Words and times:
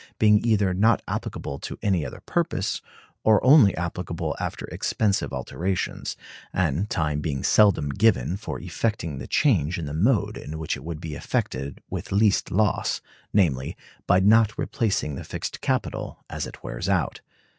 being 0.17 0.43
either 0.43 0.73
not 0.73 0.99
applicable 1.07 1.59
to 1.59 1.77
any 1.83 2.03
other 2.03 2.21
purpose, 2.21 2.81
or 3.23 3.39
only 3.45 3.75
applicable 3.77 4.35
after 4.39 4.65
expensive 4.69 5.31
alterations; 5.31 6.17
and 6.51 6.89
time 6.89 7.21
being 7.21 7.43
seldom 7.43 7.89
given 7.89 8.35
for 8.35 8.59
effecting 8.59 9.19
the 9.19 9.27
change 9.27 9.77
in 9.77 9.85
the 9.85 9.93
mode 9.93 10.37
in 10.37 10.57
which 10.57 10.75
it 10.75 10.83
would 10.83 10.99
be 10.99 11.13
effected 11.13 11.83
with 11.87 12.11
least 12.11 12.49
loss, 12.49 12.99
namely, 13.31 13.77
by 14.07 14.19
not 14.19 14.57
replacing 14.57 15.13
the 15.13 15.23
fixed 15.23 15.61
capital 15.61 16.25
as 16.31 16.47
it 16.47 16.63
wears 16.63 16.89
out. 16.89 17.21